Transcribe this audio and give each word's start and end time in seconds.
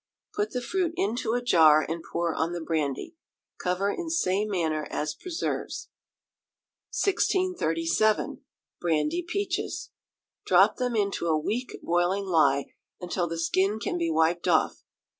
Put 0.33 0.49
the 0.49 0.63
fruit 0.63 0.93
into 0.95 1.33
a 1.33 1.43
jar, 1.43 1.85
and 1.87 2.01
pour 2.03 2.33
on 2.33 2.53
the 2.53 2.59
brandy. 2.61 3.13
Cover 3.59 3.91
in 3.91 4.09
same 4.09 4.49
manner 4.49 4.87
as 4.89 5.13
preserves. 5.13 5.89
1637. 7.05 8.43
Brandy 8.79 9.21
Peaches. 9.21 9.91
Drop 10.43 10.77
them 10.77 10.95
into 10.95 11.27
a 11.27 11.37
weak 11.37 11.77
boiling 11.83 12.25
lye, 12.25 12.73
until 12.99 13.27
the 13.27 13.37
skin 13.37 13.77
can 13.79 13.99
be 13.99 14.09
wiped 14.09 14.47
off. 14.47 14.81